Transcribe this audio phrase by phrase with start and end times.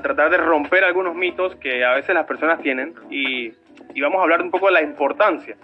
[0.00, 3.52] tratar de romper algunos mitos que a veces las personas tienen y,
[3.94, 5.56] y vamos a hablar un poco de la importancia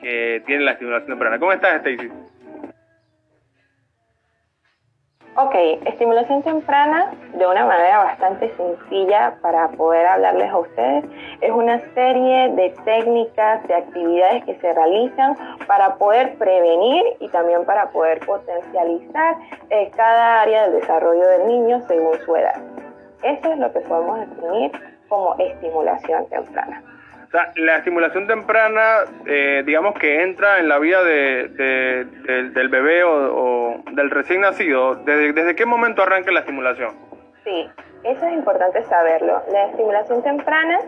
[0.00, 1.38] que tiene la estimulación temprana.
[1.38, 2.10] ¿Cómo estás, Stacy?
[5.36, 5.52] Ok,
[5.86, 11.04] estimulación temprana de una manera bastante sencilla para poder hablarles a ustedes.
[11.40, 15.36] Es una serie de técnicas, de actividades que se realizan
[15.66, 19.36] para poder prevenir y también para poder potencializar
[19.70, 22.62] eh, cada área del desarrollo del niño según su edad.
[23.24, 24.72] Eso es lo que podemos definir
[25.08, 26.82] como estimulación temprana
[27.56, 31.48] la estimulación temprana, eh, digamos que entra en la vida de,
[32.54, 34.94] del bebé o, del recién nacido.
[34.96, 36.94] ¿Desde, ¿Desde qué momento arranca la estimulación?
[37.42, 37.68] Sí,
[38.04, 39.42] eso es importante saberlo.
[39.50, 40.78] La estimulación temprana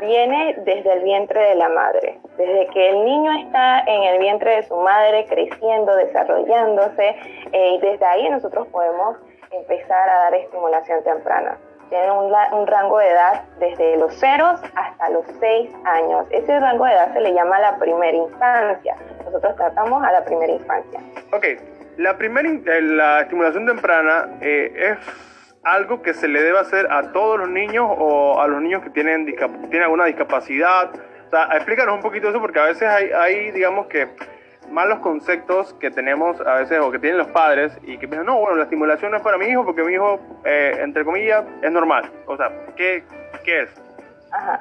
[0.00, 2.18] viene desde el vientre de la madre.
[2.36, 7.16] Desde que el niño está en el vientre de su madre, creciendo, desarrollándose,
[7.52, 9.16] eh, y desde ahí nosotros podemos
[9.52, 11.56] empezar a dar estimulación temprana
[11.94, 16.26] tienen un, rango de edad desde los ceros hasta los seis años.
[16.30, 18.96] Ese rango de edad se le llama la primera infancia.
[19.24, 20.98] Nosotros tratamos a la primera infancia.
[21.30, 21.46] Ok,
[21.98, 24.98] la, primera, eh, la estimulación temprana eh, es
[25.62, 28.90] algo que se le debe hacer a todos los niños o a los niños que
[28.90, 30.90] tienen, tienen alguna discapacidad.
[31.28, 34.08] O sea, explícanos un poquito eso porque a veces hay, hay digamos que
[34.70, 38.38] malos conceptos que tenemos a veces o que tienen los padres y que piensan, no,
[38.38, 41.70] bueno, la estimulación no es para mi hijo porque mi hijo, eh, entre comillas, es
[41.70, 42.10] normal.
[42.26, 43.04] O sea, ¿qué,
[43.44, 43.70] qué es?
[44.32, 44.60] Ajá.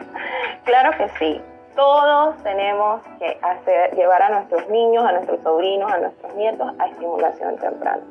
[0.64, 1.40] claro que sí.
[1.74, 6.86] Todos tenemos que hacer, llevar a nuestros niños, a nuestros sobrinos, a nuestros nietos a
[6.86, 8.02] estimulación temprana.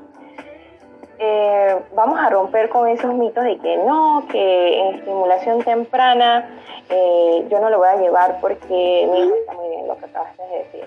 [1.17, 6.49] Eh, vamos a romper con esos mitos de que no, que en estimulación temprana
[6.89, 10.05] eh, yo no lo voy a llevar porque mi hijo está muy bien, lo que
[10.05, 10.83] acabas de decir,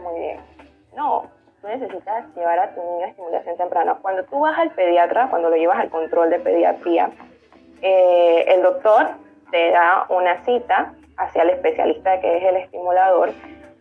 [0.00, 0.40] muy bien.
[0.96, 3.98] No, tú necesitas llevar a tu niño a estimulación temprana.
[4.02, 7.10] Cuando tú vas al pediatra, cuando lo llevas al control de pediatría,
[7.80, 9.08] eh, el doctor
[9.50, 13.32] te da una cita hacia el especialista que es el estimulador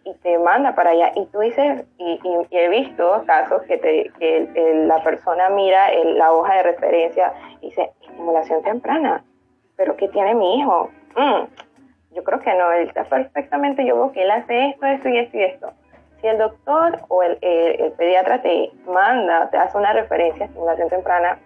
[0.03, 1.12] y te manda para allá.
[1.16, 2.19] Y tú dices, y,
[2.52, 8.63] he visto casos que, te, la persona mira la hoja de referencia y dice, estimulación
[8.63, 9.24] temprana,
[9.75, 10.90] pero ¿qué tiene mi hijo?
[11.16, 11.46] Mm,
[12.16, 15.18] yo creo que no, él está perfectamente, yo veo que él hace esto, esto y
[15.18, 15.74] esto y esto.
[16.22, 20.90] Si el doctor o el, el pediatra te manda, te hace una referencia a estimulación
[20.90, 21.40] temprana,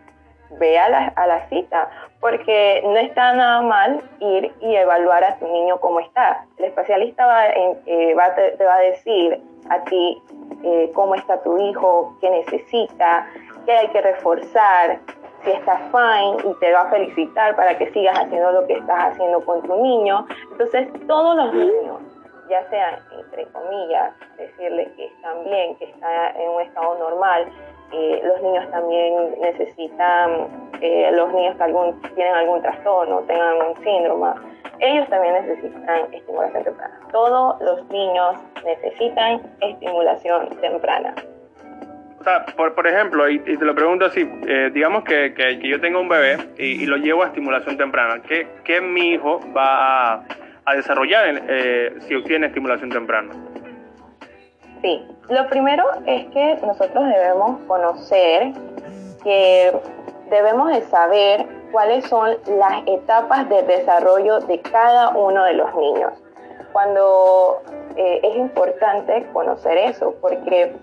[0.59, 5.37] ve a la, a la cita, porque no está nada mal ir y evaluar a
[5.37, 6.45] tu niño cómo está.
[6.57, 10.21] El especialista va, eh, va te, va a decir a ti
[10.63, 13.27] eh, cómo está tu hijo, qué necesita,
[13.65, 14.99] qué hay que reforzar,
[15.43, 19.11] si está fine y te va a felicitar para que sigas haciendo lo que estás
[19.11, 20.25] haciendo con tu niño.
[20.51, 22.01] Entonces, todos los niños,
[22.49, 27.47] ya sean, entre comillas, decirles que están bien, que están en un estado normal,
[27.91, 30.47] eh, los niños también necesitan,
[30.81, 34.33] eh, los niños que algún, tienen algún trastorno, tengan un síndrome,
[34.79, 36.99] ellos también necesitan estimulación temprana.
[37.11, 41.15] Todos los niños necesitan estimulación temprana.
[42.19, 45.79] O sea, por, por ejemplo, y, te lo pregunto así, eh, digamos que, que, yo
[45.79, 50.23] tengo un bebé y, lo llevo a estimulación temprana, ¿qué, qué mi hijo va a,
[50.65, 51.41] a desarrollar
[52.01, 53.33] si obtiene estimulación temprana?
[54.81, 58.53] Sí, lo primero es que nosotros debemos conocer
[59.23, 59.73] que
[60.29, 66.13] debemos de saber cuáles son las etapas de desarrollo de cada uno de los niños.
[66.71, 67.63] Cuando
[67.95, 70.75] eh, es importante conocer eso, porque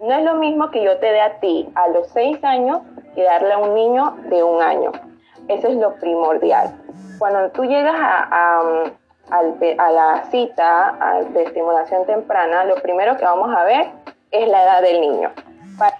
[0.00, 2.82] no es lo mismo que yo te dé a ti a los seis años
[3.14, 4.92] que darle a un niño de un año.
[5.48, 6.74] Eso es lo primordial.
[7.18, 8.62] Cuando tú llegas a
[9.30, 13.86] la cita de estimulación temprana, lo primero que vamos a ver
[14.30, 15.30] es la edad del niño.
[15.78, 15.98] Para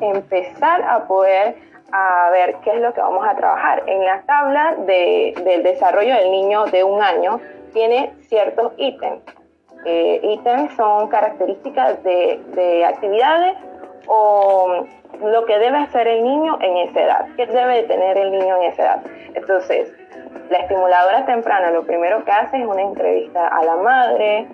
[0.00, 1.56] empezar a poder
[1.92, 3.82] a ver qué es lo que vamos a trabajar.
[3.86, 7.40] En la tabla del desarrollo del niño de un año
[7.72, 9.22] tiene ciertos ítems.
[9.84, 13.56] Eh, ítems son características de, de actividades
[14.06, 14.86] o
[15.22, 17.26] lo que debe hacer el niño en esa edad.
[17.36, 19.02] ¿Qué debe tener el niño en esa edad?
[19.34, 19.92] Entonces,
[20.54, 24.46] la estimuladora temprana lo primero que hace es una entrevista a la madre.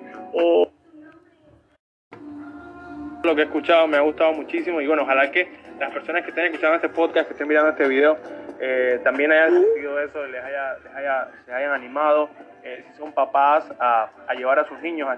[3.23, 5.47] Lo que he escuchado me ha gustado muchísimo y bueno, ojalá que
[5.79, 8.17] las personas que estén escuchando este podcast, que estén mirando este video,
[8.61, 12.31] eh, también hayan sentido eso, les haya, les haya, se hayan animado,
[12.63, 15.09] eh, si son papás, a, a llevar a sus niños a